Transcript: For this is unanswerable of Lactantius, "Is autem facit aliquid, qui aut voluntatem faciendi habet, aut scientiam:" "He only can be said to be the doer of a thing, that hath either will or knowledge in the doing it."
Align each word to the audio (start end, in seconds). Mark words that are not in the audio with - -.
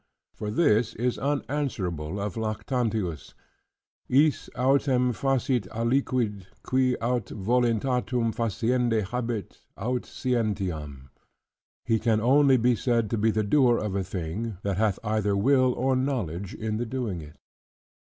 For 0.33 0.49
this 0.49 0.95
is 0.95 1.19
unanswerable 1.19 2.19
of 2.19 2.33
Lactantius, 2.35 3.35
"Is 4.09 4.49
autem 4.55 5.13
facit 5.13 5.67
aliquid, 5.69 6.47
qui 6.63 6.95
aut 6.99 7.25
voluntatem 7.25 8.33
faciendi 8.33 9.03
habet, 9.03 9.59
aut 9.77 10.01
scientiam:" 10.01 11.09
"He 11.85 12.01
only 12.09 12.55
can 12.55 12.61
be 12.63 12.75
said 12.75 13.11
to 13.11 13.17
be 13.19 13.29
the 13.29 13.43
doer 13.43 13.77
of 13.77 13.95
a 13.95 14.03
thing, 14.03 14.57
that 14.63 14.77
hath 14.77 14.97
either 15.03 15.37
will 15.37 15.71
or 15.73 15.95
knowledge 15.95 16.55
in 16.55 16.77
the 16.77 16.85
doing 16.87 17.21
it." 17.21 17.37